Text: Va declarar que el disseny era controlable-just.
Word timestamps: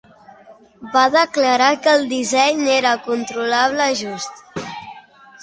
Va 0.95 1.03
declarar 1.15 1.67
que 1.83 1.93
el 1.99 2.07
disseny 2.15 2.65
era 2.77 2.95
controlable-just. 3.11 4.43